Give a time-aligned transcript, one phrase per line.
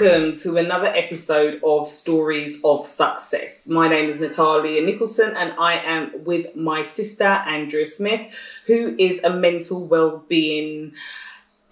[0.00, 3.68] Welcome to another episode of Stories of Success.
[3.68, 8.34] My name is Natalia Nicholson, and I am with my sister Andrea Smith,
[8.66, 10.94] who is a mental well-being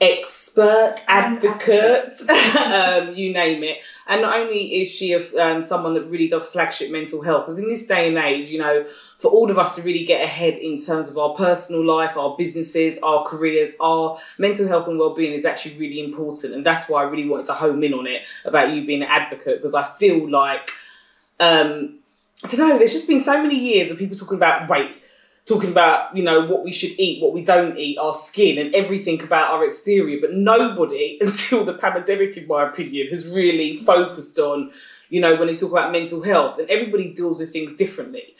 [0.00, 2.20] expert, advocate,
[2.56, 3.78] um, you name it.
[4.06, 7.58] And not only is she a, um, someone that really does flagship mental health, because
[7.58, 8.84] in this day and age, you know,
[9.18, 12.36] for all of us to really get ahead in terms of our personal life, our
[12.36, 16.54] businesses, our careers, our mental health and well-being is actually really important.
[16.54, 19.08] And that's why I really wanted to home in on it about you being an
[19.08, 20.70] advocate, because I feel like,
[21.40, 21.98] um,
[22.44, 24.94] I don't know, there's just been so many years of people talking about weight
[25.48, 28.74] talking about you know what we should eat, what we don't eat, our skin, and
[28.74, 30.18] everything about our exterior.
[30.20, 34.72] But nobody, until the pandemic, in my opinion, has really focused on
[35.08, 38.34] you know when they talk about mental health, and everybody deals with things differently.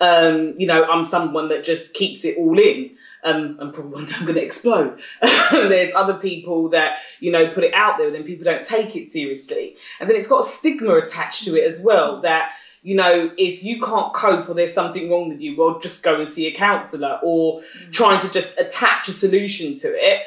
[0.00, 2.96] Um, you know, I'm someone that just keeps it all in.
[3.24, 5.00] Um, and probably one day I'm going to explode.
[5.52, 8.96] There's other people that, you know, put it out there and then people don't take
[8.96, 9.76] it seriously.
[10.00, 13.62] And then it's got a stigma attached to it as well that, you know, if
[13.62, 16.52] you can't cope or there's something wrong with you, well, just go and see a
[16.52, 20.22] counsellor or trying to just attach a solution to it.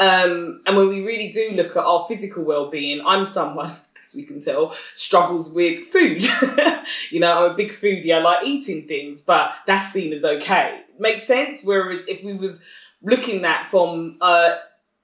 [0.00, 3.70] Um, and when we really do look at our physical well-being, I'm someone,
[4.04, 6.24] as we can tell, struggles with food.
[7.10, 8.12] you know, I'm a big foodie.
[8.12, 10.80] I like eating things, but that's seen as okay.
[10.98, 11.60] Makes sense.
[11.62, 12.60] Whereas if we was
[13.02, 14.56] looking at from a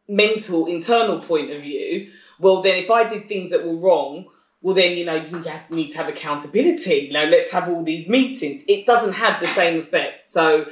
[0.09, 4.27] mental internal point of view, well, then if I did things that were wrong,
[4.63, 7.07] well then you know you need to have accountability.
[7.09, 8.63] You know let's have all these meetings.
[8.67, 10.27] It doesn't have the same effect.
[10.27, 10.67] So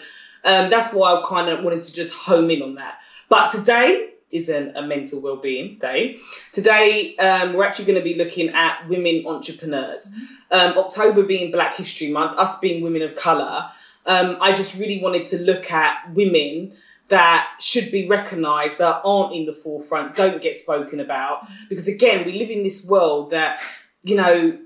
[0.44, 2.98] um, that's why i kind of wanted to just home in on that.
[3.28, 6.18] But today isn't a mental well-being day.
[6.52, 10.10] Today um, we're actually going to be looking at women entrepreneurs.
[10.50, 13.70] Um, october being black history month us being women of color
[14.06, 16.72] um, i just really wanted to look at women
[17.08, 21.46] that should be recognised that aren't in the forefront, don't get spoken about.
[21.68, 23.60] Because again, we live in this world that
[24.04, 24.58] you know,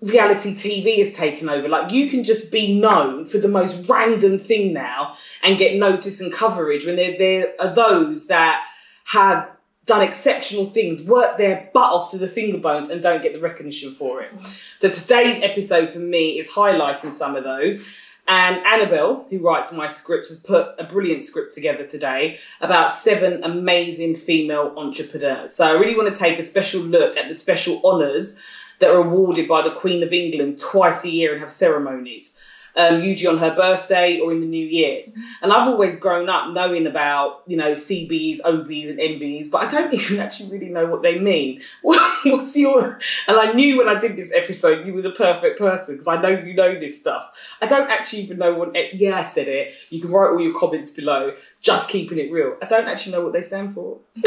[0.00, 1.68] reality TV has taken over.
[1.68, 6.20] Like you can just be known for the most random thing now and get notice
[6.20, 8.64] and coverage when there, there are those that
[9.04, 9.50] have
[9.84, 13.40] done exceptional things, work their butt off to the finger bones and don't get the
[13.40, 14.32] recognition for it.
[14.78, 17.86] So today's episode for me is highlighting some of those.
[18.28, 23.44] And Annabelle, who writes my scripts, has put a brilliant script together today about seven
[23.44, 25.54] amazing female entrepreneurs.
[25.54, 28.40] So I really want to take a special look at the special honours
[28.80, 32.36] that are awarded by the Queen of England twice a year and have ceremonies
[32.76, 35.12] um, usually on her birthday or in the New Year's.
[35.42, 39.70] And I've always grown up knowing about, you know, CBs, OBs, and MBs, but I
[39.70, 41.60] don't even actually really know what they mean.
[41.82, 42.98] What's your.
[43.28, 46.20] And I knew when I did this episode, you were the perfect person because I
[46.20, 47.30] know you know this stuff.
[47.60, 48.74] I don't actually even know what.
[48.94, 49.74] Yeah, I said it.
[49.90, 52.56] You can write all your comments below, just keeping it real.
[52.62, 54.00] I don't actually know what they stand for.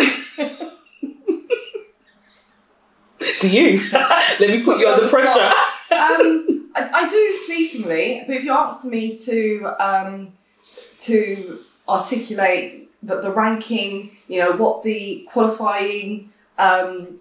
[3.42, 3.90] Do you?
[3.92, 5.52] Let me put you under pressure.
[5.92, 10.34] Um, I, I, do fleetingly, but if you ask me to um,
[11.00, 17.19] to articulate the, the ranking, you know, what the qualifying um,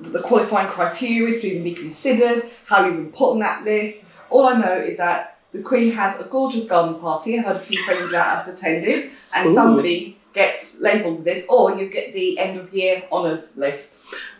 [0.00, 4.00] the qualifying criteria is to even be considered, how you even put on that list.
[4.28, 7.38] All I know is that the Queen has a gorgeous garden party.
[7.38, 9.54] I've had a few friends that have attended, and Ooh.
[9.54, 13.96] somebody gets labelled with this, or you get the end of year honours list.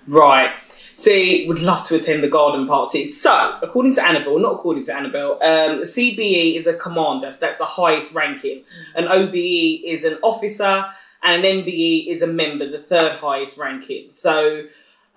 [0.06, 0.54] Right.
[0.92, 3.04] See, would love to attend the garden party.
[3.04, 7.58] So, according to Annabelle, not according to Annabelle, um, CBE is a commander, so that's
[7.58, 8.64] the highest ranking.
[8.94, 10.84] An OBE is an officer,
[11.22, 14.08] and an MBE is a member, the third highest ranking.
[14.12, 14.64] So,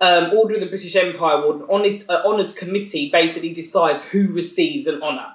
[0.00, 4.86] um, Order of the British Empire Award, honest, uh, honours committee basically decides who receives
[4.86, 5.26] an honour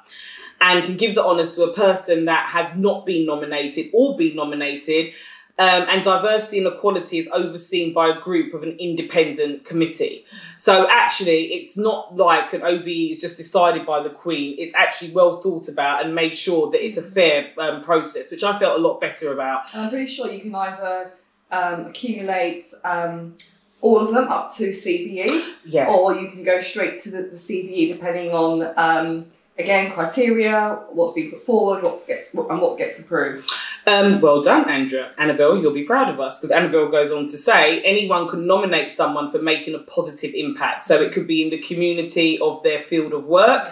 [0.62, 4.36] and can give the honours to a person that has not been nominated or been
[4.36, 5.14] nominated
[5.60, 10.26] um, and diversity and equality is overseen by a group of an independent committee.
[10.56, 14.56] So actually, it's not like an OBE is just decided by the Queen.
[14.58, 18.42] It's actually well thought about and made sure that it's a fair um, process, which
[18.42, 19.64] I felt a lot better about.
[19.76, 21.12] I'm pretty sure you can either
[21.52, 23.36] um, accumulate um,
[23.82, 25.88] all of them up to CBE, yeah.
[25.88, 29.26] or you can go straight to the, the CBE depending on um,
[29.58, 33.52] again criteria, what's being put forward, what's gets and what gets approved.
[33.86, 35.12] Um, well done, Andrea.
[35.18, 38.92] Annabelle, you'll be proud of us because Annabelle goes on to say anyone can nominate
[38.92, 40.84] someone for making a positive impact.
[40.84, 43.70] So it could be in the community of their field of work,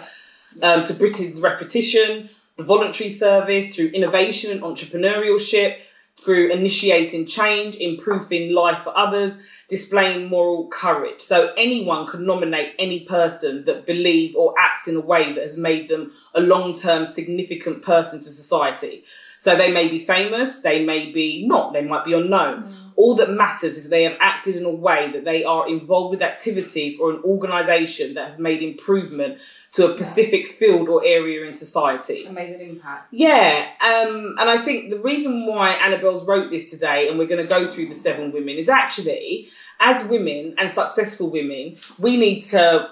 [0.62, 5.78] um, to Britain's repetition, the voluntary service, through innovation and entrepreneurship,
[6.16, 9.38] through initiating change, improving life for others,
[9.68, 11.20] displaying moral courage.
[11.20, 15.56] So anyone can nominate any person that believe or acts in a way that has
[15.56, 19.04] made them a long-term significant person to society.
[19.40, 22.64] So they may be famous, they may be not, they might be unknown.
[22.64, 22.74] Mm.
[22.96, 26.22] All that matters is they have acted in a way that they are involved with
[26.22, 29.38] activities or an organisation that has made improvement
[29.74, 32.24] to a specific field or area in society.
[32.24, 33.12] Amazing impact.
[33.12, 37.44] Yeah, um, and I think the reason why Annabelle's wrote this today, and we're going
[37.44, 39.48] to go through the seven women, is actually
[39.78, 42.90] as women and successful women, we need to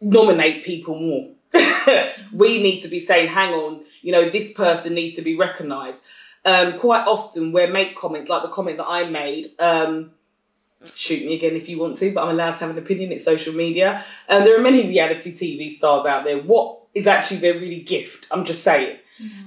[0.00, 1.28] nominate people more.
[2.32, 6.02] we need to be saying, hang on, you know, this person needs to be recognised.
[6.44, 9.52] Um, quite often, where make comments like the comment that I made.
[9.60, 10.12] Um,
[10.94, 13.12] shoot me again if you want to, but I'm allowed to have an opinion.
[13.12, 14.04] It's social media.
[14.28, 16.38] Um, there are many reality TV stars out there.
[16.38, 18.26] What is actually their really gift?
[18.30, 18.98] I'm just saying.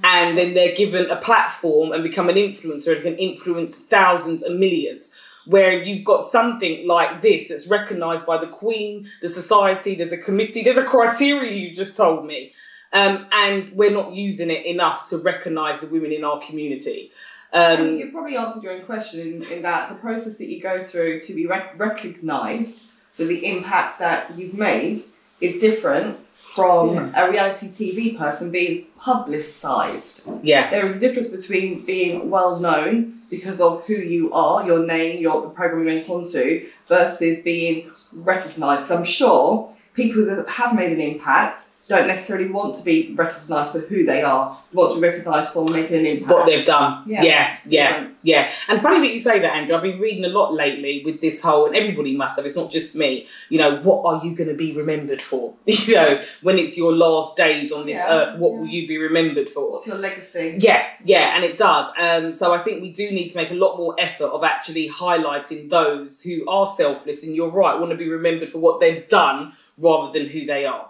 [0.02, 4.58] And then they're given a platform and become an influencer and can influence thousands and
[4.58, 5.10] millions.
[5.46, 10.18] Where you've got something like this that's recognised by the Queen, the society, there's a
[10.18, 12.52] committee, there's a criteria you just told me.
[12.92, 17.12] Um, and we're not using it enough to recognise the women in our community.
[17.52, 20.48] I think Um, you probably answered your own question in, in that the process that
[20.48, 22.82] you go through to be rec- recognised
[23.12, 25.02] for the impact that you've made
[25.40, 30.28] is different from a reality TV person being publicised.
[30.42, 34.86] yeah, There is a difference between being well known because of who you are, your
[34.86, 38.92] name, your the program you went on to, versus being recognised.
[38.92, 43.80] I'm sure people that have made an impact don't necessarily want to be recognised for
[43.80, 44.56] who they are.
[44.72, 46.30] They want to be recognised for making an impact.
[46.32, 47.04] what they've done.
[47.06, 48.52] Yeah, Yeah, yeah, yeah.
[48.68, 49.76] And funny that you say that, Andrew.
[49.76, 52.46] I've been reading a lot lately with this whole, and everybody must have.
[52.46, 53.28] It's not just me.
[53.48, 55.54] You know, what are you going to be remembered for?
[55.66, 58.58] You know, when it's your last days on this Yeah, earth, what yeah.
[58.58, 59.70] will you be remembered for?
[59.72, 60.56] What's your legacy?
[60.58, 61.88] Yeah, yeah, and it does.
[61.98, 64.88] Um, so I think we do need to make a lot more effort of actually
[64.88, 67.22] highlighting those who are selfless.
[67.22, 70.64] And you're right, want to be remembered for what they've done rather than who they
[70.64, 70.88] are.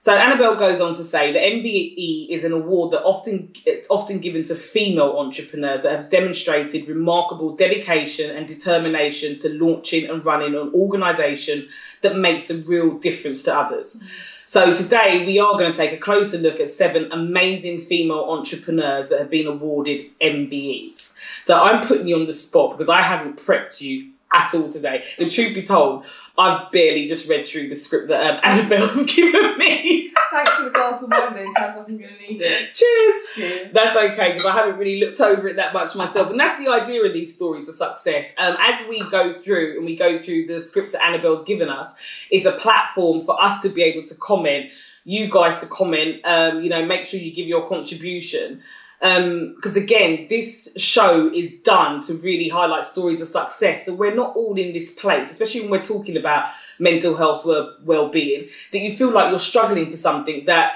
[0.00, 4.20] So Annabelle goes on to say that MBE is an award that often it's often
[4.20, 10.54] given to female entrepreneurs that have demonstrated remarkable dedication and determination to launching and running
[10.54, 11.68] an organisation
[12.02, 14.00] that makes a real difference to others.
[14.46, 19.08] So today we are going to take a closer look at seven amazing female entrepreneurs
[19.08, 21.12] that have been awarded MBEs.
[21.42, 25.04] So I'm putting you on the spot because I haven't prepped you at all today.
[25.18, 26.04] The truth be told,
[26.36, 30.12] I've barely just read through the script that um, Annabelle's given me.
[30.30, 32.74] Thanks for the glass of wine then, sounds like I'm going to need it.
[32.74, 33.14] Cheers.
[33.34, 33.72] Cheers.
[33.72, 36.70] That's okay because I haven't really looked over it that much myself, and that's the
[36.70, 38.34] idea of these stories of success.
[38.38, 41.94] Um, as we go through and we go through the scripts that Annabelle's given us,
[42.30, 44.70] it's a platform for us to be able to comment,
[45.04, 46.24] you guys to comment.
[46.24, 48.62] Um, you know, make sure you give your contribution.
[49.00, 53.86] Um, because again, this show is done to really highlight stories of success.
[53.86, 56.50] So we're not all in this place, especially when we're talking about
[56.80, 60.72] mental health, well being, that you feel like you're struggling for something that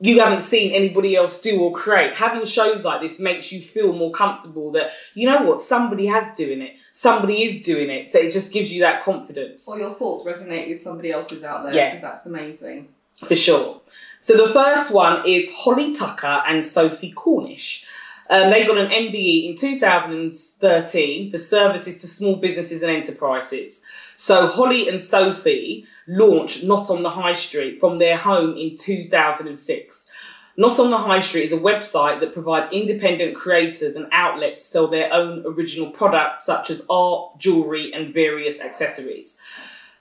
[0.00, 2.16] you haven't seen anybody else do or create.
[2.16, 6.36] Having shows like this makes you feel more comfortable that, you know what, somebody has
[6.36, 6.74] doing it.
[6.90, 8.10] Somebody is doing it.
[8.10, 9.68] So it just gives you that confidence.
[9.68, 11.90] Or your thoughts resonate with somebody else's out there, Yeah.
[11.94, 12.88] because that's the main thing.
[13.28, 13.80] For sure.
[14.24, 17.84] So the first one is Holly Tucker and Sophie Cornish.
[18.30, 23.82] Um, they got an MBE in 2013 for services to small businesses and enterprises.
[24.16, 30.10] So Holly and Sophie launched Not on the High Street from their home in 2006.
[30.56, 34.68] Not on the High Street is a website that provides independent creators and outlets to
[34.68, 39.36] sell their own original products such as art, jewellery, and various accessories.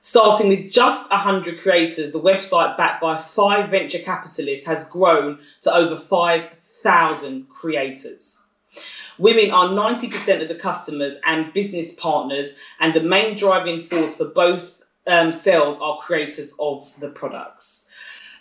[0.06, 5.74] Starting with just 100 creators, the website backed by five venture capitalists has grown to
[5.74, 8.42] over 5,000 creators.
[9.18, 14.26] Women are 90% of the customers and business partners, and the main driving force for
[14.26, 17.88] both um, sales are creators of the products.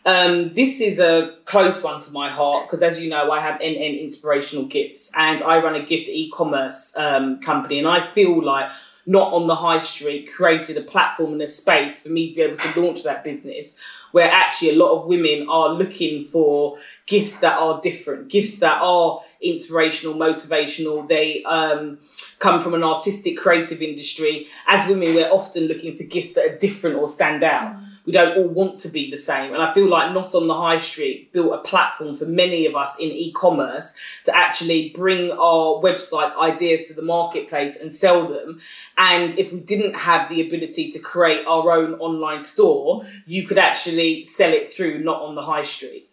[0.05, 3.61] Um, this is a close one to my heart because, as you know, I have
[3.61, 8.45] NN Inspirational Gifts and I run a gift e commerce um, company, and I feel
[8.45, 8.73] like
[9.07, 12.43] not on the high street created a platform and a space for me to be
[12.43, 13.77] able to launch that business
[14.13, 18.79] where actually a lot of women are looking for gifts that are different gifts that
[18.81, 21.99] are inspirational motivational they um,
[22.39, 26.59] come from an artistic creative industry as women we're often looking for gifts that are
[26.59, 29.53] different or stand out we don't all want to be the same.
[29.53, 32.75] And I feel like Not on the High Street built a platform for many of
[32.75, 33.95] us in e commerce
[34.25, 38.61] to actually bring our websites, ideas to the marketplace and sell them.
[38.99, 43.59] And if we didn't have the ability to create our own online store, you could
[43.59, 46.09] actually sell it through Not on the High Street.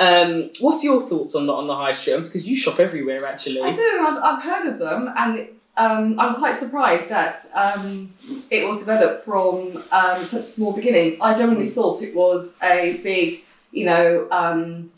[0.00, 2.22] Um, what's your thoughts on on the High Street?
[2.22, 3.60] Because you shop everywhere actually.
[3.60, 3.98] I do.
[4.00, 8.12] I've, I've heard of them, and um, I'm quite surprised that um,
[8.50, 11.18] it was developed from um, such a small beginning.
[11.20, 14.90] I generally thought it was a big, you know, um,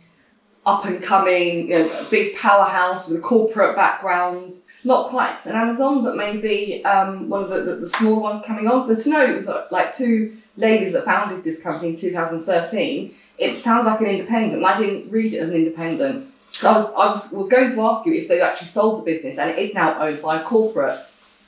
[0.65, 4.55] up and coming, you know, big powerhouse with a corporate background.
[4.83, 8.67] Not quite an Amazon, but maybe um, one of the, the, the smaller ones coming
[8.67, 8.87] on.
[8.87, 13.59] So to know it was like two ladies that founded this company in 2013, it
[13.59, 14.55] sounds like an independent.
[14.55, 16.33] and I didn't read it as an independent.
[16.63, 19.39] I was, I was, was going to ask you if they actually sold the business
[19.39, 20.99] and it is now owned by a corporate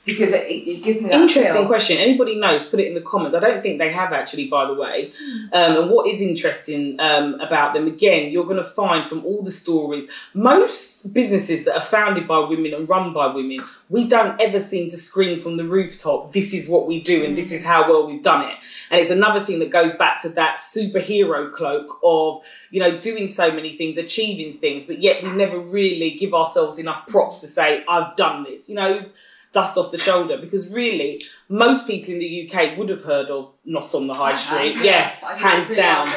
[0.05, 1.65] because it, it, gives me Interesting feel.
[1.65, 1.97] question.
[1.97, 2.69] Anybody knows?
[2.69, 3.35] Put it in the comments.
[3.35, 5.11] I don't think they have actually, by the way.
[5.53, 9.41] Um, and what is interesting um, about them, again, you're going to find from all
[9.41, 14.39] the stories, most businesses that are founded by women and run by women, we don't
[14.41, 17.63] ever seem to scream from the rooftop, this is what we do and this is
[17.63, 18.55] how well we've done it.
[18.91, 23.29] And it's another thing that goes back to that superhero cloak of, you know, doing
[23.29, 27.47] so many things, achieving things, but yet we never really give ourselves enough props to
[27.47, 28.67] say, I've done this.
[28.67, 29.05] You know,
[29.53, 33.51] dust off the shoulder because really most people in the UK would have heard of
[33.63, 34.75] Not on the High I Street.
[34.75, 36.07] have, Yeah, but hands down.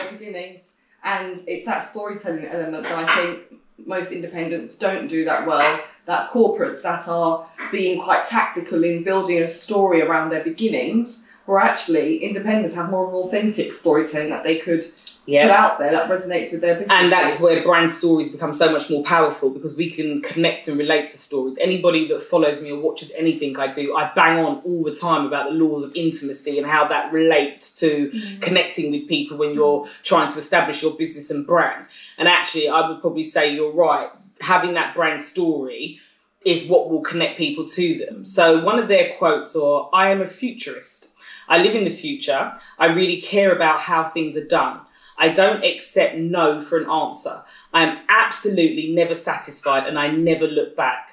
[1.05, 5.81] And it's that storytelling element that I think most independents don't do that well.
[6.07, 11.61] That corporates that are being quite tactical in building a story around their beginnings, where
[11.61, 14.85] actually independents have more of an authentic storytelling that they could
[15.27, 15.65] put Yeah.
[15.65, 16.93] out there that resonates with their business.
[16.93, 20.79] And that's where brand stories become so much more powerful because we can connect and
[20.79, 21.59] relate to stories.
[21.59, 25.27] Anybody that follows me or watches anything I do, I bang on all the time
[25.27, 28.41] about the laws of intimacy and how that relates to mm.
[28.41, 31.87] connecting with people when you're trying to establish your business and brand.
[32.19, 34.09] And actually, I would probably say you're right.
[34.41, 35.99] Having that brand story
[36.45, 38.25] is what will connect people to them.
[38.25, 41.09] So one of their quotes are, I am a futurist.
[41.49, 42.55] I live in the future.
[42.79, 44.81] I really care about how things are done.
[45.19, 47.43] I don't accept no for an answer.
[47.73, 51.13] I am absolutely never satisfied and I never look back.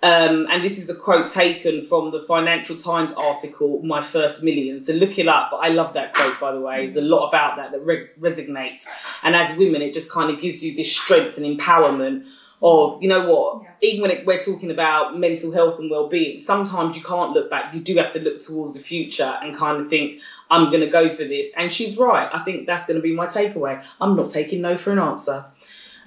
[0.00, 4.80] Um, and this is a quote taken from the Financial Times article, My First Million.
[4.80, 5.48] So look it up.
[5.50, 6.86] But I love that quote, by the way.
[6.86, 8.86] There's a lot about that that re- resonates.
[9.24, 12.26] And as women, it just kind of gives you this strength and empowerment
[12.60, 13.70] of, you know what, Yeah.
[13.82, 17.72] even when it, we're talking about mental health and well-being, sometimes you can't look back.
[17.72, 20.88] You do have to look towards the future and kind of think, I'm going to
[20.88, 21.52] go for this.
[21.56, 22.28] And she's right.
[22.32, 23.82] I think that's going to be my takeaway.
[24.00, 25.44] I'm not taking no for an answer.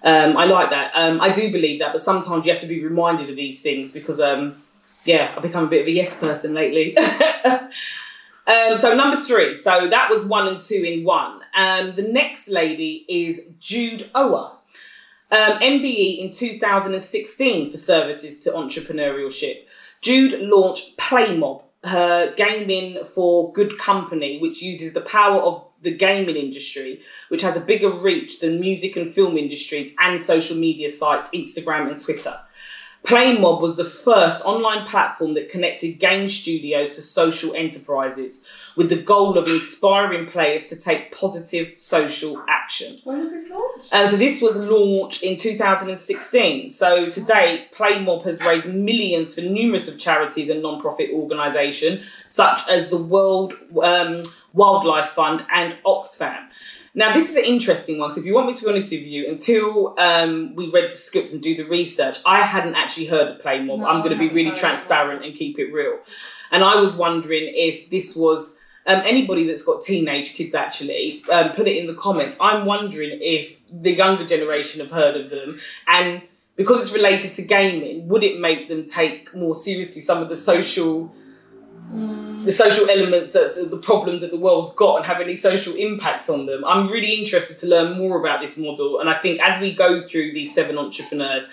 [0.04, 0.92] Um, I like that.
[0.96, 3.94] Um, I do believe that, but sometimes you have to be reminded of these things
[3.94, 4.62] because, um,
[5.06, 6.98] yeah, I've become a bit of a yes person lately.
[8.48, 9.56] um, so number three.
[9.56, 11.42] So that was one and two in one.
[11.56, 14.54] Um, the next lady is Jude Ower.
[15.32, 19.64] Um, MBE in 2016 for services to entrepreneurship.
[20.02, 26.36] Jude launched Playmob, her gaming for good company, which uses the power of the gaming
[26.36, 31.30] industry, which has a bigger reach than music and film industries and social media sites,
[31.30, 32.38] Instagram and Twitter.
[33.04, 38.44] Playmob was the first online platform that connected game studios to social enterprises
[38.76, 43.00] with the goal of inspiring players to take positive social action.
[43.04, 43.94] When was this launched?
[43.94, 46.70] Um, so this was launched in 2016.
[46.70, 52.62] So to date, Playmob has raised millions for numerous of charities and non-profit organisations such
[52.70, 54.22] as the World um,
[54.54, 56.48] Wildlife Fund and Oxfam.
[56.94, 58.12] Now this is an interesting one.
[58.12, 60.98] So if you want me to be honest with you, until um, we read the
[60.98, 63.80] scripts and do the research, I hadn't actually heard of Playmob.
[63.80, 66.00] No, I'm going to be really transparent and keep it real.
[66.52, 68.58] And I was wondering if this was
[68.88, 72.36] um, anybody that's got teenage kids actually um, put it in the comments.
[72.42, 76.24] I'm wondering if the younger generation have heard of them and
[76.58, 80.36] because it's related to gaming, would it make them take more seriously some of the
[80.36, 81.14] social
[81.92, 82.46] Mm.
[82.46, 86.30] the social elements that's the problems that the world's got and have any social impacts
[86.30, 86.64] on them?
[86.66, 90.02] I'm really interested to learn more about this model, and I think as we go
[90.02, 91.48] through these seven entrepreneurs.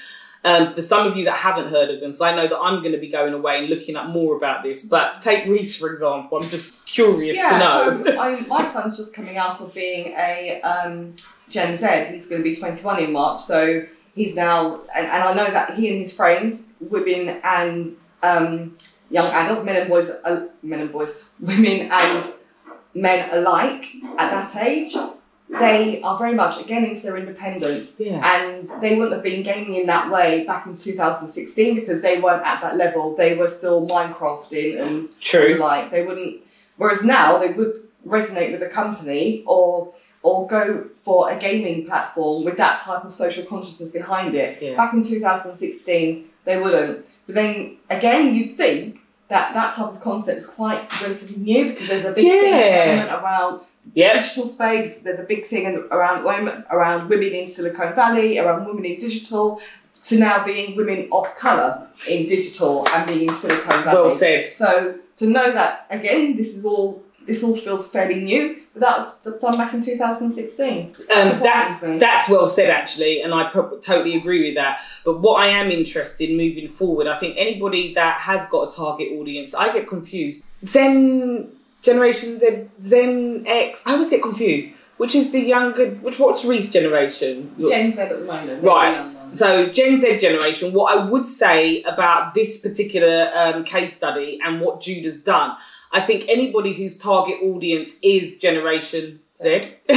[0.45, 2.79] Um, for some of you that haven't heard of them, because I know that I'm
[2.81, 4.85] going to be going away and looking up more about this.
[4.85, 6.41] But take Reese for example.
[6.41, 8.05] I'm just curious to Yeah, know.
[8.07, 11.17] so I, my son's just coming out of being a um,
[11.51, 11.87] Gen Z.
[12.15, 15.75] He's going to be 21 in March, so he's now, and, and I know that
[15.75, 18.77] he and his friends, women and um,
[19.11, 22.33] young adults, men and boys, uh, men and boys, women and
[22.95, 23.87] men alike
[24.19, 24.97] at that age,
[25.49, 28.21] they are very much again into their independence yeah.
[28.23, 32.45] and they wouldn't have been gaming in that way back in 2016 because they weren't
[32.45, 33.17] at that level.
[33.17, 35.55] They were still Minecrafting and True.
[35.55, 36.43] like they wouldn't.
[36.77, 42.45] Whereas now they would resonate with a company or or go for a gaming platform
[42.45, 44.61] with that type of social consciousness behind it.
[44.61, 44.77] Yeah.
[44.77, 47.07] Back in 2016, they wouldn't.
[47.27, 51.89] But then again, you'd think that that type of concept is quite relatively new because
[51.89, 52.87] there's a big thing Yeah.
[52.97, 53.61] moment around
[53.95, 54.15] Yeah.
[54.21, 54.99] digital space.
[55.05, 59.61] There's a big thing around women, around women in Silicon Valley, around women in digital,
[60.05, 64.01] to now being women of color in digital and being in Silicon Valley.
[64.01, 64.47] Well said.
[64.47, 68.99] So to know that again, this is all this all feels fairly new, but that
[68.99, 70.87] was done back in 2016.
[70.87, 71.99] Um, Surprises that, me.
[71.99, 74.81] that's well said, actually, and I pro- totally agree with that.
[75.05, 78.77] But what I am interested in moving forward, I think anybody that has got a
[78.77, 80.43] target audience, I get confused.
[80.67, 84.73] Zen Generation Z, Zen X, I always get confused.
[84.97, 87.55] Which is the younger, which what's Reese generation?
[87.69, 88.65] Gen Z at the moment.
[88.65, 89.15] Right.
[89.33, 94.61] So, Gen Z generation, what I would say about this particular um, case study and
[94.61, 95.57] what Jude has done,
[95.93, 99.75] I think anybody whose target audience is Generation Z,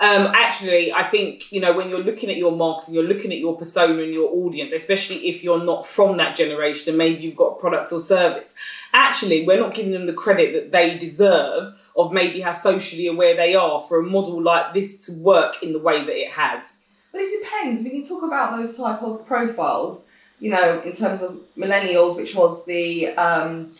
[0.00, 3.38] um, actually, I think, you know, when you're looking at your marketing, you're looking at
[3.38, 7.36] your persona and your audience, especially if you're not from that generation and maybe you've
[7.36, 8.54] got products or service,
[8.92, 13.34] actually, we're not giving them the credit that they deserve of maybe how socially aware
[13.36, 16.77] they are for a model like this to work in the way that it has.
[17.12, 17.82] But it depends.
[17.82, 20.06] When you talk about those type of profiles,
[20.40, 23.72] you know, in terms of millennials, which was the um,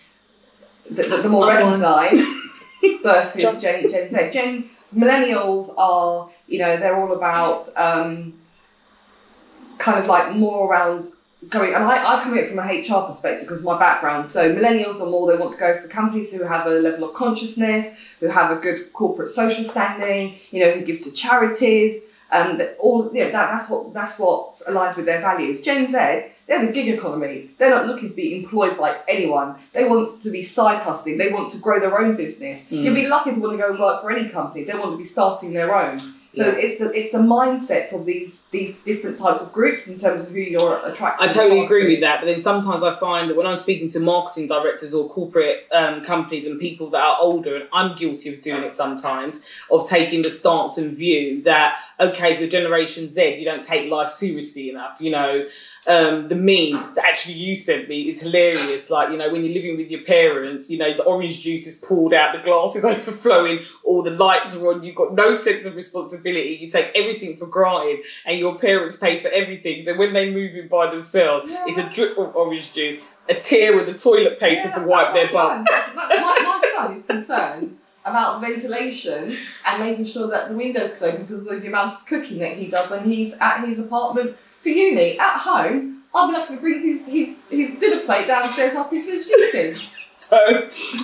[0.91, 1.81] the, the, the more Other one.
[1.81, 2.25] recognised
[3.03, 4.31] versus Just- Gen, Gen Z.
[4.33, 8.33] Gen millennials are, you know, they're all about um,
[9.79, 11.05] kind of like more around
[11.51, 11.75] going.
[11.75, 14.27] And I, I come at it from a HR perspective because my background.
[14.27, 17.15] So millennials are more they want to go for companies who have a level of
[17.15, 22.03] consciousness, who have a good corporate social standing, you know, who give to charities.
[22.31, 25.63] Um, that all yeah, that, that's what that's what aligns with their values.
[25.63, 25.93] Gen Z,
[26.47, 27.51] they're the gig economy.
[27.59, 29.57] They're not looking to be employed by anyone.
[29.73, 31.17] They want to be side hustling.
[31.17, 32.65] They want to grow their own business.
[32.65, 32.85] Mm.
[32.85, 34.67] You'll be lucky to want to go and work for any companies.
[34.67, 36.15] They want to be starting their own.
[36.35, 36.55] So Yeah.
[36.57, 40.31] it's the it's the mindsets of these these different types of groups in terms of
[40.31, 41.27] who you're attracting.
[41.27, 44.01] I totally agree with that, but then sometimes I find that when I'm speaking to
[44.01, 48.41] marketing directors or corporate um, companies and people that are older, and I'm guilty of
[48.43, 53.45] doing it sometimes, of taking the stance and view that okay, the Generation Z, you
[53.47, 55.01] don't take life seriously enough.
[55.01, 55.47] You know,
[55.89, 58.91] um, the meme that actually you sent me is hilarious.
[58.91, 61.77] Like you know, when you're living with your parents, you know, the orange juice is
[61.77, 65.65] poured out, the glass is overflowing, all the lights are on, you've got no sense
[65.67, 69.85] of responsibility, you take everything for granted, and your parents pay for everything.
[69.85, 71.65] Then when they move in by themselves, Yeah.
[71.67, 75.15] it's a drip of orange juice, a tear with the toilet paper Yeah, to wipe
[75.15, 75.65] their butt.
[75.65, 81.01] That's- that's- my, my son is concerned about ventilation and making sure that the windows
[81.03, 84.37] open because of the amount of cooking that he does when he's at his apartment
[84.63, 85.19] for uni.
[85.19, 89.31] At home, be lucky he brings his, his, his dinner plate downstairs after he's finished
[89.31, 89.89] eating.
[90.19, 90.37] So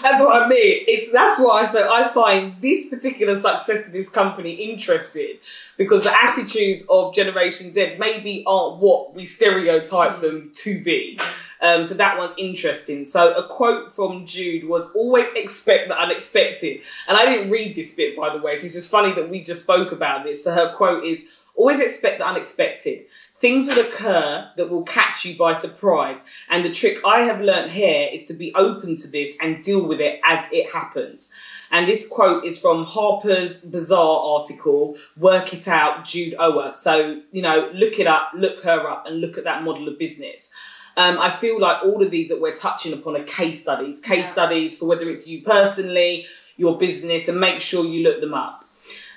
[0.03, 0.85] that's what I mean.
[0.89, 5.37] It's that's why so I find this particular success of this company interesting
[5.77, 11.21] because the attitudes of Generation Z maybe aren't what we stereotype them to be.
[11.63, 13.05] Um, so that one's interesting.
[13.05, 16.81] So a quote from Jude was always expect the unexpected.
[17.07, 19.43] And I didn't read this bit by the way, so it's just funny that we
[19.43, 20.43] just spoke about this.
[20.43, 23.05] So her quote is always expect the unexpected.
[23.45, 26.21] Things will occur that will catch you by surprise.
[26.49, 29.87] And the trick I have learnt here is to be open to this and deal
[29.87, 31.31] with it as it happens.
[31.71, 36.71] And this quote is from Harper's Bazaar article, Work It Out, Jude Ower.
[36.71, 39.99] So, you know, look it up, look her up, and look at that model of
[39.99, 40.51] business.
[40.97, 44.25] Um, I feel like all of these that we're touching upon are case studies, case
[44.25, 44.33] Yeah.
[44.33, 46.25] studies for whether it's you personally,
[46.57, 48.65] your business, and make sure you look them up.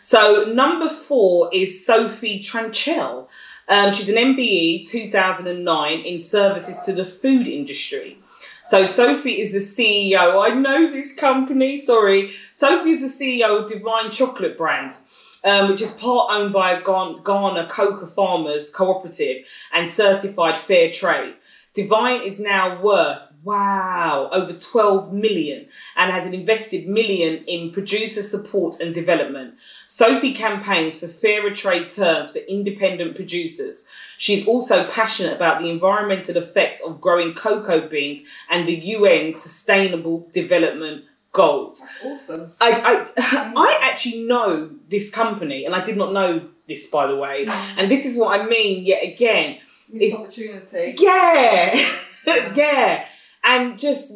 [0.02, 3.28] So, number four is Sophie Tranchell.
[3.70, 8.18] Um, she's an MBE 2009 in services to the food industry.
[8.66, 10.46] So Sophie is the CEO.
[10.46, 11.78] I know this company.
[11.78, 14.98] Sorry, Sophie is the CEO of Divine Chocolate Brand,
[15.44, 21.36] um, which is part owned by a Ghana cocoa farmers cooperative and certified fair trade.
[21.74, 28.22] Divine is now worth wow over 12 million and has an invested million in producer
[28.22, 29.56] support and development.
[29.86, 33.86] Sophie campaigns for fairer trade terms for independent producers.
[34.18, 40.28] She's also passionate about the environmental effects of growing cocoa beans and the UN Sustainable
[40.34, 41.82] Development Goals.
[41.82, 42.54] That's awesome.
[42.60, 43.54] I, I, mm.
[43.56, 47.46] I actually know this company, and I did not know this, by the way.
[47.46, 47.78] Mm.
[47.78, 49.60] And this is what I mean, yet again.
[49.90, 50.96] Missed It's- opportunity.
[50.98, 51.90] Yeah,
[52.56, 53.08] yeah.
[53.48, 54.14] And just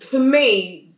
[0.00, 0.94] for me,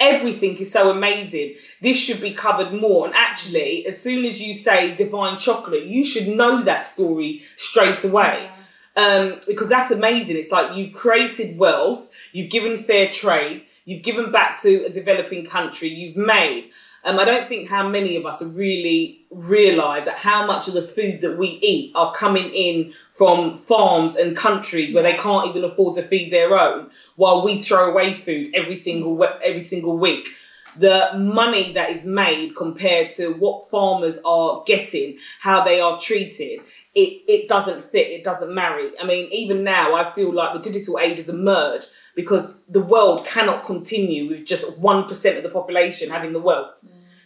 [0.00, 1.54] everything is so amazing.
[1.80, 3.06] This should be covered more.
[3.06, 8.02] And actually, as soon as you say divine chocolate, you should know that story straight
[8.02, 8.50] away.
[8.96, 10.36] Um, because that's amazing.
[10.36, 15.46] It's like you've created wealth, you've given fair trade, you've given back to a developing
[15.46, 16.72] country, you've made.
[17.08, 20.82] Um, I don't think how many of us really realise that how much of the
[20.82, 25.64] food that we eat are coming in from farms and countries where they can't even
[25.64, 30.28] afford to feed their own, while we throw away food every single every single week.
[30.76, 36.60] The money that is made compared to what farmers are getting, how they are treated,
[36.94, 38.90] it, it doesn't fit, it doesn't marry.
[39.00, 43.24] I mean, even now, I feel like the digital age has emerged, because the world
[43.24, 46.74] cannot continue with just 1% of the population having the wealth.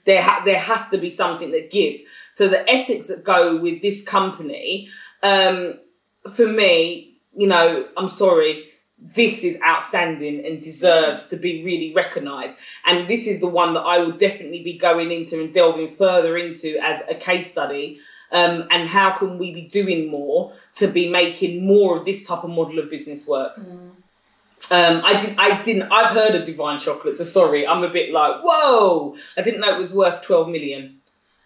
[0.04, 2.02] There, ha- there has to be something that gives.
[2.32, 4.88] So the ethics that go with this company,
[5.22, 5.78] um,
[6.34, 12.56] for me, you know, I'm sorry, this is outstanding and deserves to be really recognised.
[12.86, 16.36] And this is the one that I will definitely be going into and delving further
[16.36, 17.98] into as a case study.
[18.30, 22.44] Um, and how can we be doing more to be making more of this type
[22.44, 23.58] of model of business work?
[24.70, 25.38] Um, I didn't.
[25.38, 25.90] I didn't.
[25.92, 27.66] I've heard of Divine Chocolate, so sorry.
[27.66, 29.16] I'm a bit like, whoa!
[29.36, 30.98] I didn't know it was worth 12 million,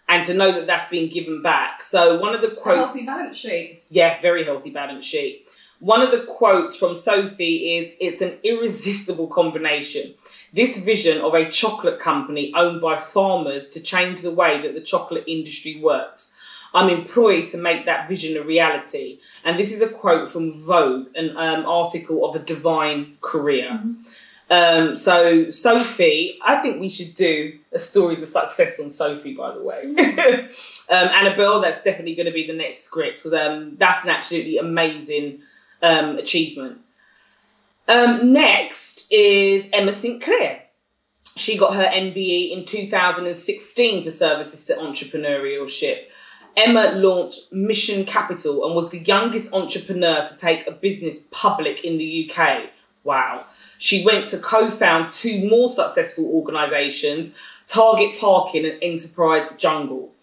[0.07, 1.81] and to know that that's been given back.
[1.81, 3.83] So one of the quotes, Healthy balance sheet.
[3.89, 5.47] yeah, very healthy balance sheet.
[5.79, 10.15] One of the quotes from Sophie is It's an irresistible combination.
[10.53, 14.81] This vision of a chocolate company owned by farmers to change the way that the
[14.81, 16.33] chocolate industry works.
[16.77, 19.19] I'm employed to make that vision a reality.
[19.43, 23.81] And this is a quote from Vogue, an um, article of a divine career.
[24.51, 29.55] Um, so, Sophie, I think we should do a stories of success on Sophie, by
[29.55, 29.81] the way.
[30.91, 34.59] um, Annabelle, that's definitely going to be the next script because um, that's an absolutely
[34.59, 35.39] amazing
[35.81, 36.79] um, achievement.
[37.87, 40.61] Um, next is Emma Sinclair.
[41.35, 46.03] She got her MBE in 2016 for services to entrepreneurship.
[46.57, 51.99] Emma launched Mission Capital and was the youngest entrepreneur to take a business public in
[51.99, 52.71] the UK.
[53.03, 53.45] Wow.
[53.77, 57.35] She went to co found two more successful organisations
[57.67, 60.13] Target Parking and Enterprise Jungle.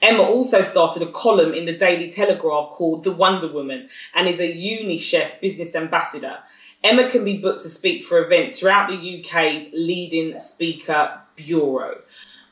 [0.00, 4.40] Emma also started a column in the Daily Telegraph called The Wonder Woman and is
[4.40, 6.38] a UNICEF business ambassador.
[6.82, 11.98] Emma can be booked to speak for events throughout the UK's leading speaker bureau.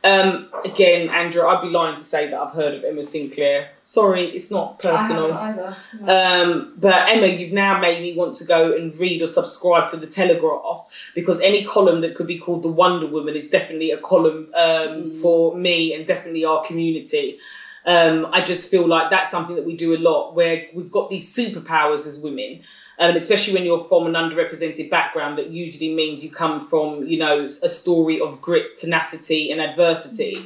[0.03, 3.71] Um, again, Andrew, I'd be lying to say that I've heard of Emma Sinclair.
[3.85, 5.33] Sorry, it's not personal.
[5.33, 6.43] I haven't either.
[6.43, 9.99] Um, but Emma, you've now made me want to go and read or subscribe to
[9.99, 13.99] the Telegraph because any column that could be called the Wonder Woman is definitely a
[13.99, 17.39] column um, for me and definitely our community.
[17.85, 21.11] Um, I just feel like that's something that we do a lot where we've got
[21.11, 22.63] these superpowers as women.
[23.01, 27.19] And especially when you're from an underrepresented background, that usually means you come from, you
[27.19, 30.37] know, a story of grit, tenacity, and adversity.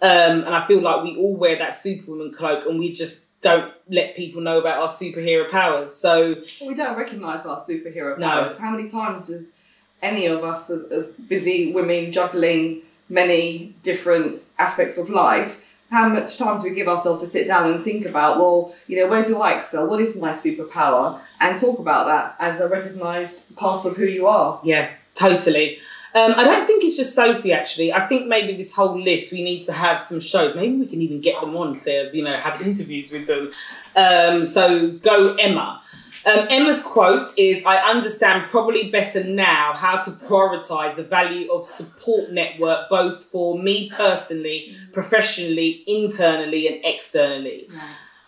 [0.00, 3.72] Um, and I feel like we all wear that superwoman cloak and we just don't
[3.90, 5.92] let people know about our superhero powers.
[5.92, 8.28] So we don't recognise our superhero No.
[8.28, 8.58] powers.
[8.58, 9.48] How many times does
[10.00, 16.36] any of us, as, as busy women juggling many different aspects of life, how much
[16.36, 19.24] time do we give ourselves to sit down and think about, well, you know, where
[19.24, 19.86] do I excel?
[19.86, 21.20] What is my superpower?
[21.40, 24.60] And talk about that as a recognised part of who you are.
[24.62, 25.78] Yeah, totally.
[26.14, 27.92] Um, I don't think it's just Sophie actually.
[27.92, 30.54] I think maybe this whole list we need to have some shows.
[30.54, 33.52] Maybe we can even get them on to you know have interviews with them.
[33.94, 35.82] Um, so go Emma.
[36.28, 41.64] Um, Emma's quote is I understand probably better now how to prioritize the value of
[41.64, 47.68] support network both for me personally, professionally, internally, and externally.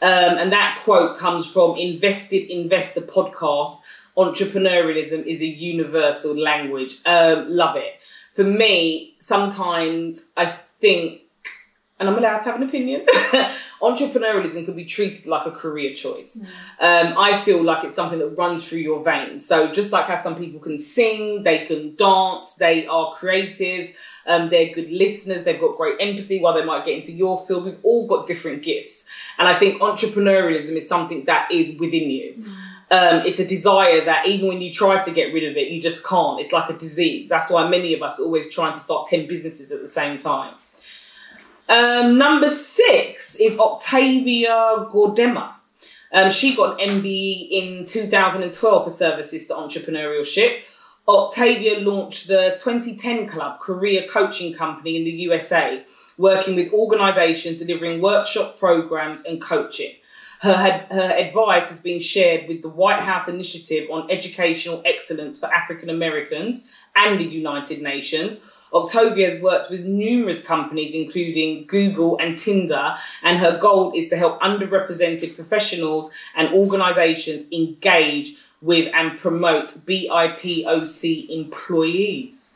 [0.02, 3.80] Um, and that quote comes from Invested Investor podcast.
[4.16, 6.96] Entrepreneurialism is a universal language.
[7.04, 8.00] Um, love it.
[8.32, 11.20] For me, sometimes I think,
[12.00, 13.04] and I'm allowed to have an opinion,
[13.82, 16.40] entrepreneurialism can be treated like a career choice.
[16.80, 19.46] Um, I feel like it's something that runs through your veins.
[19.46, 23.90] So just like how some people can sing, they can dance, they are creatives,
[24.26, 27.66] um, they're good listeners, they've got great empathy while they might get into your field.
[27.66, 29.04] We've all got different gifts.
[29.38, 32.44] And I think entrepreneurialism is something that is within you.
[32.90, 35.80] Um, it's a desire that even when you try to get rid of it, you
[35.80, 36.40] just can't.
[36.40, 37.28] It's like a disease.
[37.28, 40.16] That's why many of us are always trying to start 10 businesses at the same
[40.16, 40.54] time.
[41.70, 45.54] Um, number six is Octavia Goredema.
[46.12, 50.62] Um, she got an MBE in 2012 for services to entrepreneurship.
[51.06, 55.84] Octavia launched the 2010 Club career coaching company in the USA,
[56.18, 59.94] working with organizations delivering workshop programs and coaching.
[60.40, 65.46] Her, her advice has been shared with the White House Initiative on Educational Excellence for
[65.54, 68.44] African Americans and the United Nations.
[68.72, 74.16] Octavia has worked with numerous companies, including Google and Tinder, and her goal is to
[74.16, 82.49] help underrepresented professionals and organizations engage with and promote BIPOC employees.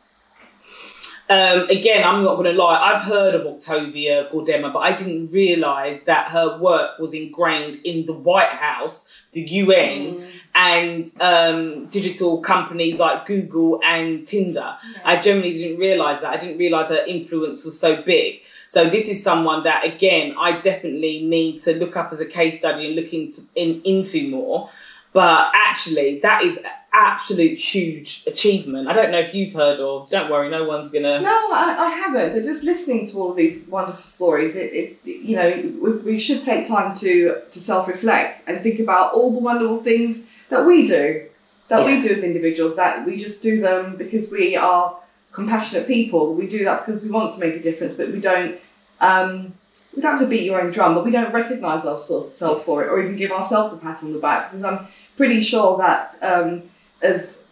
[1.31, 5.31] Um, again, I'm not going to lie, I've heard of Octavia Goredema, but I didn't
[5.31, 12.43] realise that her work was ingrained in the White House, the UN, and um, digital
[12.43, 14.77] companies like Google and Tinder.
[15.03, 16.31] I generally didn't realise that.
[16.31, 18.43] I didn't realise her influence was so big.
[18.69, 22.59] So this is someone that, again, I definitely need to look up as a case
[22.59, 24.69] study and look into, in, into more.
[25.15, 28.89] But actually, that is an absolute huge achievement.
[28.89, 30.11] I don't know if you've heard of.
[30.11, 31.21] Don't worry, no one's gonna.
[31.21, 32.35] No, I, I haven't.
[32.35, 35.51] But just listening to all of these wonderful stories, it, it you know,
[35.81, 39.81] we, we should take time to to self reflect and think about all the wonderful
[39.85, 41.25] things that we do,
[41.69, 42.75] that we do as individuals.
[42.75, 44.99] That we just do them because we are
[45.31, 46.35] compassionate people.
[46.35, 48.59] We do that because we want to make a difference, but we don't.
[49.01, 49.55] Um,
[49.95, 52.89] we don't have to beat your own drum, but we don't recognise ourselves for it,
[52.89, 54.51] or even give ourselves a pat on the back.
[54.51, 56.63] Because I'm pretty sure that um,
[57.03, 57.43] as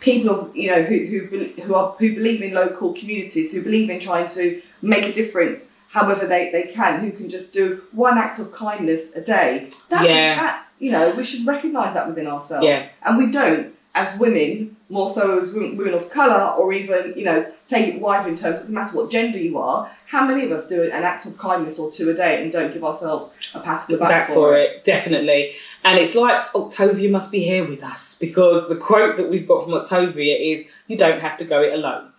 [0.00, 3.90] people of you know who who who are who believe in local communities, who believe
[3.90, 8.18] in trying to make a difference, however they, they can, who can just do one
[8.18, 9.68] act of kindness a day.
[9.88, 10.36] That's, Yeah.
[10.36, 12.86] that's you know we should recognise that within ourselves, Yeah.
[13.04, 17.24] and we don't as women, more so as women, women of colour, or even you
[17.24, 18.56] know take it wider in terms.
[18.56, 19.90] It doesn't matter what gender you are.
[20.06, 22.72] How many of us do an act of kindness or two a day and don't
[22.72, 25.52] give ourselves a pat on the back, back for it, definitely.
[25.84, 29.64] And it's like Octavia must be here with us because the quote that we've got
[29.64, 32.12] from Octavia is You don't have to go it alone.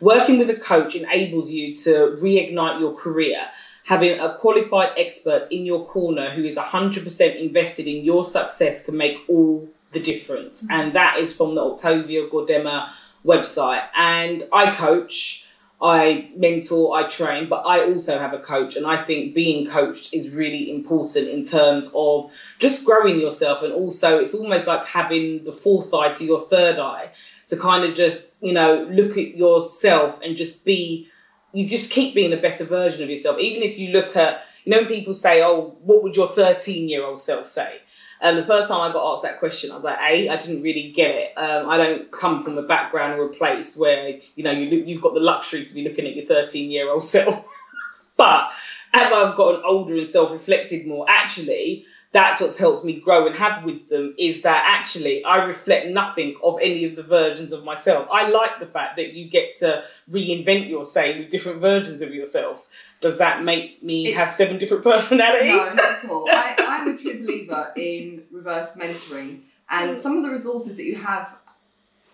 [0.00, 3.46] Working with a coach enables you to reignite your career.
[3.84, 8.96] Having a qualified expert in your corner who is 100% invested in your success can
[8.96, 10.66] make all the difference.
[10.70, 12.90] And that is from the Octavia Goredema
[13.24, 13.86] website.
[13.96, 15.46] And I coach.
[15.84, 20.14] I mentor, I train, but I also have a coach, and I think being coached
[20.14, 25.42] is really important in terms of just growing yourself, and also it's almost like having
[25.42, 27.10] the fourth eye to your third eye
[27.48, 31.08] to kind of just you know look at yourself and just be.
[31.52, 34.70] You just keep being a better version of yourself, even if you look at you
[34.70, 37.80] know people say, "Oh, what would your thirteen-year-old self say?"
[38.22, 40.62] And the first time I got asked that question, I was like, A, I didn't
[40.62, 41.34] really get it.
[41.36, 44.86] Um, I don't come from a background or a place where, you know, you, look-
[44.86, 47.44] you've got the luxury to be looking at your 13 year old self.
[48.16, 48.50] but
[48.94, 53.34] as I've gotten older and self reflected more, actually, that's what's helped me grow and
[53.36, 58.06] have wisdom is that actually I reflect nothing of any of the versions of myself.
[58.12, 62.68] I like the fact that you get to reinvent yourself with different versions of yourself.
[63.00, 65.52] Does that make me It- have seven different personalities?
[65.52, 66.28] No, not at all.
[66.30, 69.98] I, I'm a true believer in reverse mentoring, and mm.
[69.98, 71.34] some of the resources that you have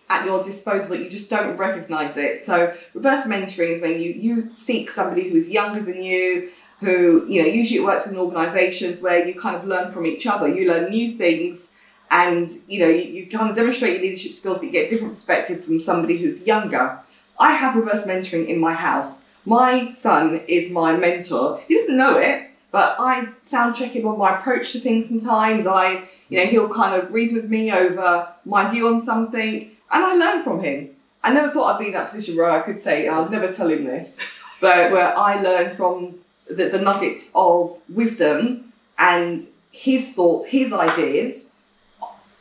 [0.09, 2.43] at your disposal, but you just don't recognise it.
[2.43, 7.25] So, reverse mentoring is when you you seek somebody who is younger than you, who
[7.27, 10.47] you know usually it works within organisations where you kind of learn from each other.
[10.47, 11.73] You learn new things.
[12.11, 14.89] And you know, you, you kind of demonstrate your leadership skills, but you get a
[14.89, 16.99] different perspective from somebody who's younger.
[17.39, 19.25] I have reverse mentoring in my house.
[19.45, 21.61] My son is my mentor.
[21.67, 25.65] He doesn't know it, but I sound check him on my approach to things sometimes.
[25.65, 29.71] I, you know, he'll kind of reason with me over my view on something, and
[30.05, 30.89] I learn from him.
[31.23, 33.69] I never thought I'd be in that position where I could say, I'll never tell
[33.69, 34.17] him this,
[34.61, 36.18] but where I learn from
[36.49, 41.47] the, the nuggets of wisdom and his thoughts, his ideas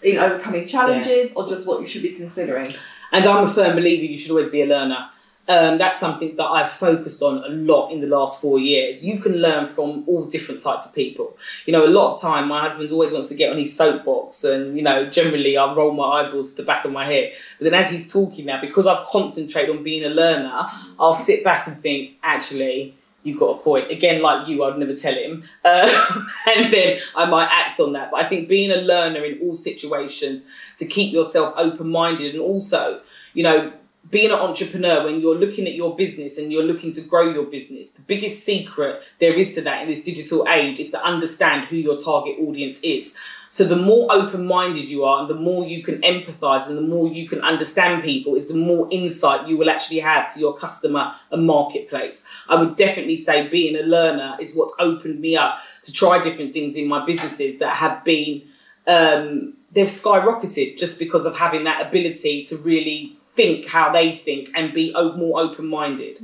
[0.03, 2.67] in overcoming challenges or just what you should be considering.
[3.13, 5.09] And I'm a firm believer you should always be a learner.
[5.49, 9.03] Um, that's something that I've focused on a lot in the last four years.
[9.03, 11.39] You can learn from all different types of people.
[11.65, 14.45] You know, a lot of time my husband always wants to get on his soapbox,
[14.45, 17.33] and you know, generally I roll my eyeballs to the back of my head.
[17.59, 20.67] But then as he's talking now, because I've concentrated on being a learner,
[21.01, 22.98] I'll sit back and think, actually,
[23.29, 23.91] you've got a point.
[23.91, 25.89] Again, like you, I'd never tell him, uh,
[26.57, 28.11] and then I might act on that.
[28.11, 30.45] But I think being a learner in all situations
[30.79, 33.01] to keep yourself open minded and also,
[33.35, 33.73] you know,
[34.11, 37.45] being an entrepreneur when you're looking at your business and you're looking to grow your
[37.45, 41.67] business, the biggest secret there is to that in this digital age is to understand
[41.67, 43.15] who your target audience is.
[43.51, 47.09] So the more open-minded you are and the more you can empathize and the more
[47.09, 51.15] you can understand people is the more insight you will actually have to your customer
[51.31, 52.27] and marketplace.
[52.49, 56.53] I would definitely say being a learner is what's opened me up to try different
[56.53, 58.43] things in my businesses that have been
[58.87, 64.51] um, they've skyrocketed just because of having that ability to really think how they think
[64.57, 66.19] and be more open-minded.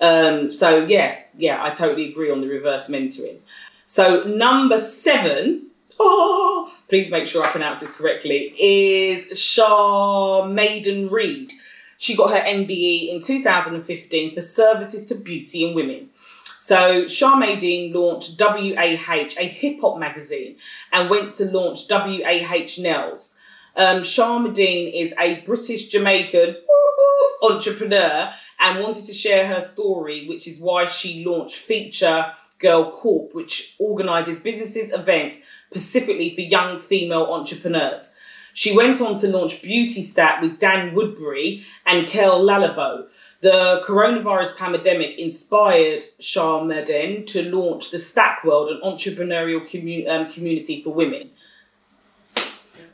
[0.00, 3.40] Um, so yeah, yeah, I totally agree on the reverse mentoring.
[3.84, 5.66] So number seven,
[6.00, 11.52] oh, please make sure I pronounce this correctly, is Shah Maiden Reed.
[11.98, 16.08] She got her MBE in 2015 for services to beauty and women.
[16.42, 20.56] So Charmaine launched WAH, a hip hop magazine,
[20.90, 23.35] and went to launch WAH Nails.
[23.76, 26.56] Um, Charmaine is a British Jamaican
[27.42, 33.34] entrepreneur and wanted to share her story, which is why she launched Future Girl Corp,
[33.34, 38.16] which organises businesses events specifically for young female entrepreneurs.
[38.54, 43.06] She went on to launch Beautystack with Dan Woodbury and Kel Lalabo.
[43.42, 50.82] The coronavirus pandemic inspired Charmaine to launch the Stack World, an entrepreneurial commu- um, community
[50.82, 51.28] for women.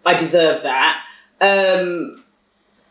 [0.05, 1.05] I deserve that.
[1.41, 2.23] Um,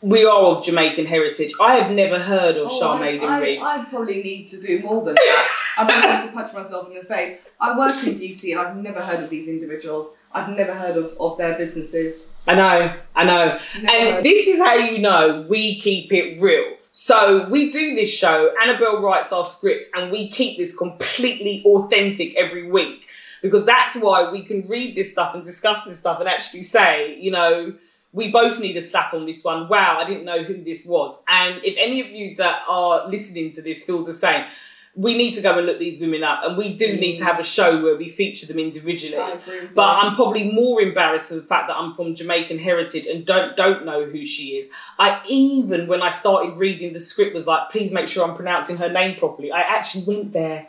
[0.01, 1.53] we are of Jamaican heritage.
[1.61, 3.59] I have never heard of Oh, Charmaine I, Reed.
[3.59, 5.47] I, I probably need to do more than that.
[5.77, 7.39] I'm going to punch myself in the face.
[7.59, 10.15] I work in beauty and I've never heard of these individuals.
[10.33, 12.27] I've never heard of, of their businesses.
[12.47, 13.45] I know, I know.
[13.81, 14.23] Never And heard.
[14.23, 16.75] this is how you know we keep it real.
[16.91, 22.35] So we do this show, Annabelle writes our scripts, and we keep this completely authentic
[22.35, 23.07] every week
[23.41, 27.19] because that's why we can read this stuff and discuss this stuff and actually say,
[27.19, 27.73] you know,
[28.13, 29.69] we both need a slap on this one.
[29.69, 31.21] Wow, I didn't know who this was.
[31.27, 34.45] And if any of you that are listening to this feels the same,
[34.93, 37.39] we need to go and look these women up, and we do need to have
[37.39, 39.17] a show where we feature them individually.
[39.17, 39.83] I agree with But.
[39.83, 43.85] I'm probably more embarrassed for the fact that I'm from Jamaican heritage and don't don't
[43.85, 44.69] know who she is.
[44.99, 48.77] I even when I started reading the script was like, please make sure I'm pronouncing
[48.77, 49.51] her name properly.
[49.51, 50.67] I actually went there.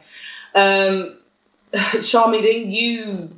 [0.54, 1.16] Um
[2.02, 3.30] Charmiding, you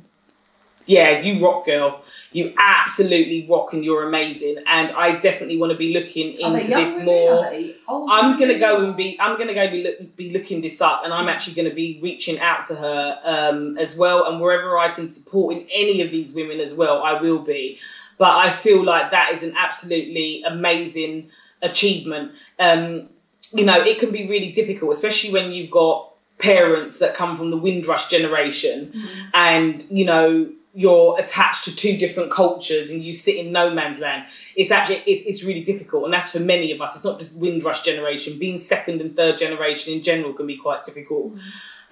[0.85, 2.03] yeah, you rock girl.
[2.31, 4.57] You absolutely rock and you're amazing.
[4.67, 7.05] And I definitely want to be looking Are they into young this women?
[7.05, 7.45] more.
[7.45, 8.59] Are they old I'm gonna women?
[8.59, 9.17] go and be.
[9.19, 12.39] I'm gonna go be look, be looking this up, and I'm actually gonna be reaching
[12.39, 14.25] out to her um, as well.
[14.25, 17.79] And wherever I can support in any of these women as well, I will be.
[18.17, 21.29] But I feel like that is an absolutely amazing
[21.61, 22.31] achievement.
[22.59, 23.09] Um,
[23.53, 27.49] you know, it can be really difficult, especially when you've got parents that come from
[27.51, 29.07] the Windrush generation, Mhm.
[29.33, 34.01] and you know you're attached to two different cultures and you sit in no man's
[34.01, 34.25] land
[34.57, 36.03] it's actually it's, it's really difficult.
[36.03, 36.95] And that's for many of us.
[36.95, 38.37] It's not just windrush generation.
[38.37, 41.31] Being second and third generation in general can be quite difficult.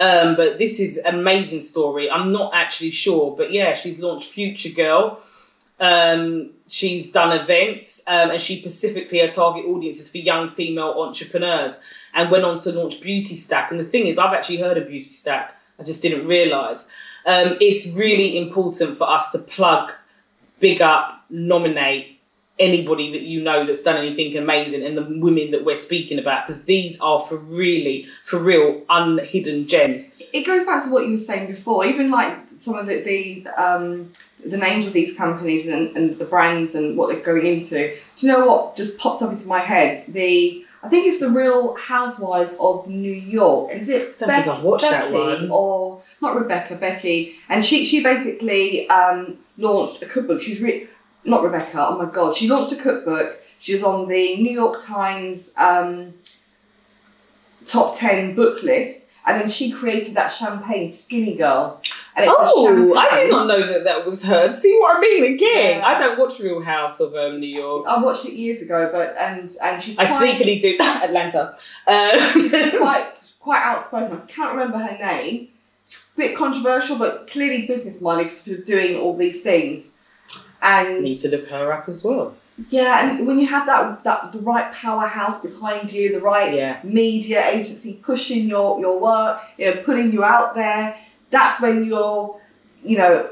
[0.01, 2.12] Um, but this is amazing story.
[2.12, 5.21] I'm not actually sure but yeah she's launched future girl.
[5.79, 10.93] Um, she's done events um, and she specifically her target audience is for young female
[10.97, 11.79] entrepreneurs
[12.13, 15.49] and went on to launch Beautystack and the thing is i've actually heard of Beautystack
[15.80, 16.88] i just didn't realize
[17.26, 19.91] um, it's really important for us to plug
[20.60, 22.19] big up nominate
[22.60, 26.45] anybody that you know that's done anything amazing and the women that we're speaking about
[26.45, 31.12] because these are for really for real unhidden gems It goes back to what you
[31.12, 31.86] were saying before.
[31.86, 34.12] Even like some of the the, um,
[34.43, 37.95] the names of these companies and, and the brands and what they're going into.
[38.15, 40.04] Do you know what just popped up into my head?
[40.08, 43.72] The I think it's the Real Housewives of New York.
[43.72, 45.50] Is it Don't think I've watched that Becky one.
[45.50, 46.76] or not Rebecca?
[46.76, 50.41] Becky, and she she basically um, launched a cookbook.
[50.41, 50.88] She's re-
[51.24, 51.88] not Rebecca.
[51.89, 53.39] Oh my god, she launched a cookbook.
[53.60, 56.15] She was on the New York Times um,
[57.65, 61.82] top ten book list, and then she created that champagne Skinny Girl.
[62.15, 65.34] And it's oh i did not know that that was her see what i mean
[65.34, 65.86] again Yeah.
[65.88, 69.15] i don't watch real house of um, new york I watched it years ago, but
[69.17, 71.56] and and she's i quite, sneakily do atlanta
[72.34, 74.17] she's um, quite quite outspoken.
[74.17, 75.49] I can't remember her name.
[76.15, 79.91] Bit controversial, but clearly business minded for doing all these things.
[80.62, 82.36] And need to look her up as well
[82.69, 86.80] yeah, and when you have that that the right powerhouse behind you, the right yeah
[86.84, 90.95] media agency pushing your your work, you know, putting you out there,
[91.34, 92.39] that's when your
[92.84, 93.30] you know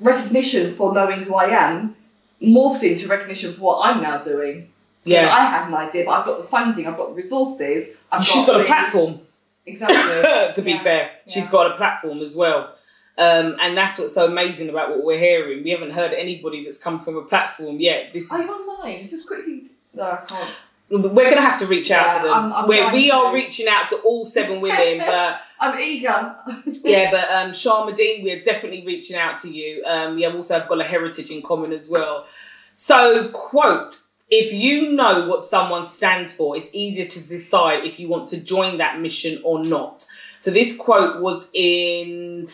[0.00, 1.96] recognition for knowing who I am
[2.42, 4.70] morphs into recognition for what I'm now doing.
[5.04, 7.88] yeah I have an idea, but I've got the funding, I've got the resources.
[8.12, 9.20] I've she's got a platform
[9.66, 10.52] Exactly.
[10.56, 10.82] to be Yeah.
[10.82, 11.10] fair.
[11.26, 12.74] she's got a platform as well.
[13.16, 15.62] Um, and that's what's so amazing about what we're hearing.
[15.64, 18.12] We haven't heard anybody that's come from a platform yet.
[18.12, 19.08] This Are is, you online?
[19.08, 19.70] Just quickly.
[19.94, 20.50] No, I can't.
[20.90, 22.32] We're going to have to reach out Yeah, to them.
[22.32, 26.36] I'm- I'm dying we are reaching out to all seven women, but I'm eager.
[26.84, 29.82] yeah, but um, Sharmadean, we're definitely reaching out to you.
[29.84, 32.26] Um, we have also have got a heritage in common as well.
[32.72, 33.98] So, quote,
[34.30, 38.36] if you know what someone stands for, it's easier to decide if you want to
[38.38, 40.06] join that mission or not.
[40.38, 42.46] So, this quote was in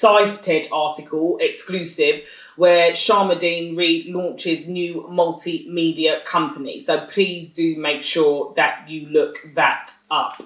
[0.00, 2.22] Sifted article exclusive
[2.56, 6.78] where Sharmadean Reid launches new multimedia company.
[6.78, 10.42] So, please do make sure that you look that up.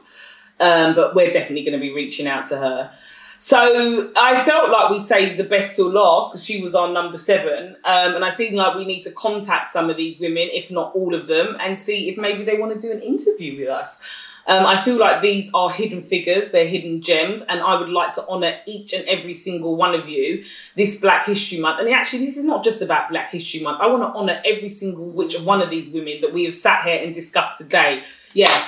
[0.61, 2.93] Um, but we're definitely going to be reaching out to her.
[3.39, 7.19] So I felt like we saved the best till last because she was our number
[7.19, 10.71] seven, um, and I feel like we need to contact some of these women, if
[10.71, 13.69] not all of them, and see if maybe they want to do an interview with
[13.69, 14.01] us.
[14.47, 18.13] Um, I feel like these are hidden figures, they're hidden gems, and I would like
[18.15, 20.45] to honour each and every single one of you
[20.77, 21.81] this Black History Month.
[21.81, 23.81] And actually, this is not just about Black History Month.
[23.81, 26.85] I want to honour every single which one of these women that we have sat
[26.85, 28.05] here and discussed today.
[28.35, 28.67] Yeah,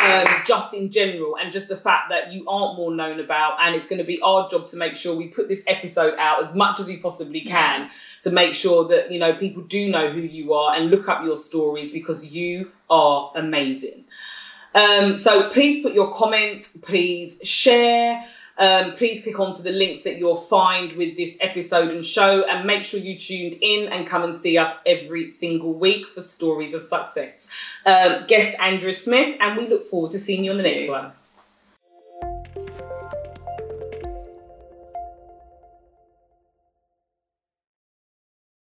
[0.00, 3.74] um, just in general, and just the fact that you aren't more known about, and
[3.74, 6.54] it's going to be our job to make sure we put this episode out as
[6.54, 7.90] much as we possibly can
[8.22, 11.24] to make sure that you know people do know who you are and look up
[11.24, 14.04] your stories because you are amazing.
[14.74, 18.24] Um, so please put your comments, please share.
[18.58, 22.66] Um, please click onto the links that you'll find with this episode and show, and
[22.66, 26.74] make sure you tuned in and come and see us every single week for stories
[26.74, 27.48] of success.
[27.86, 31.12] Um, guest Andrea Smith, and we look forward to seeing you on the next one.